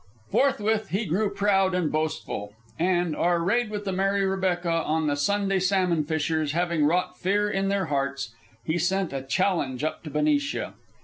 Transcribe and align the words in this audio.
Forthwith 0.31 0.89
he 0.89 1.05
grew 1.05 1.29
proud 1.29 1.75
and 1.75 1.91
boastful: 1.91 2.55
and, 2.79 3.15
our 3.15 3.39
raid 3.39 3.69
with 3.69 3.85
the 3.85 3.91
Mary 3.91 4.25
Rebecca 4.25 4.71
on 4.83 5.05
the 5.05 5.15
Sunday 5.15 5.59
salmon 5.59 6.05
fishers 6.05 6.53
having 6.53 6.85
wrought 6.87 7.19
fear 7.19 7.47
in 7.51 7.67
their 7.67 7.85
hearts, 7.85 8.33
he 8.65 8.79
sent 8.79 9.13
a 9.13 9.21
challenge 9.21 9.83
up 9.83 10.01
to 10.01 10.09
Benicia. 10.09 10.73